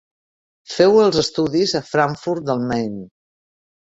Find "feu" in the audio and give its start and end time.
0.75-0.95